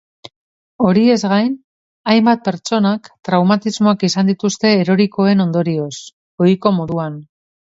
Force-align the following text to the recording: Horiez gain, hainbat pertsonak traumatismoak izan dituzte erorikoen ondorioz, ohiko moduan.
Horiez 0.85 1.17
gain, 1.33 1.51
hainbat 2.13 2.41
pertsonak 2.47 3.09
traumatismoak 3.29 4.07
izan 4.09 4.33
dituzte 4.33 4.73
erorikoen 4.85 5.45
ondorioz, 5.47 5.93
ohiko 6.47 6.75
moduan. 6.81 7.23